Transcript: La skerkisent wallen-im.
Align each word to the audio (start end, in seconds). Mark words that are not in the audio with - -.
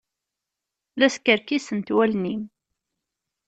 La 0.99 1.07
skerkisent 1.15 1.87
wallen-im. 1.95 2.43